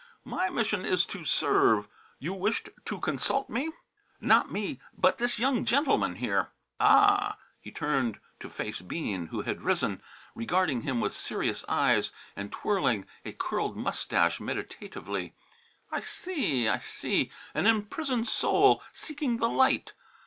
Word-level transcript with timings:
"My 0.25 0.49
mission 0.49 0.83
is 0.83 1.05
to 1.05 1.23
serve. 1.23 1.87
You 2.17 2.33
wished 2.33 2.69
to 2.85 2.99
consult 2.99 3.51
me?" 3.51 3.71
"Not 4.19 4.49
me; 4.51 4.79
but 4.97 5.19
this 5.19 5.37
young 5.37 5.63
gentaman 5.63 6.15
here" 6.15 6.49
"Ah!" 6.79 7.37
He 7.59 7.69
turned 7.69 8.19
to 8.39 8.49
face 8.49 8.81
Bean, 8.81 9.27
who 9.27 9.43
had 9.43 9.61
risen, 9.61 10.01
regarding 10.33 10.81
him 10.81 11.01
with 11.01 11.13
serious 11.13 11.63
eyes 11.69 12.11
and 12.35 12.51
twirling 12.51 13.05
a 13.23 13.31
curled 13.31 13.77
moustache 13.77 14.39
meditatively. 14.39 15.35
"I 15.91 16.01
see, 16.01 16.67
I 16.67 16.79
see! 16.79 17.29
An 17.53 17.67
imprisoned 17.67 18.27
soul 18.27 18.81
seeking 18.93 19.37
the 19.37 19.49
light!" 19.49 19.93